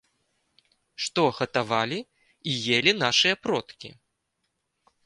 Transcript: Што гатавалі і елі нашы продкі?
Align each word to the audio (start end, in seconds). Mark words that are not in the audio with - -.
Што 1.05 1.25
гатавалі 1.39 1.99
і 2.53 2.57
елі 2.79 2.91
нашы 3.05 3.31
продкі? 3.47 3.89